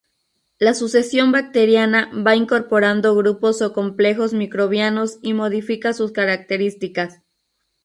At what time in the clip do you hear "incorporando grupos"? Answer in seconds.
2.35-3.61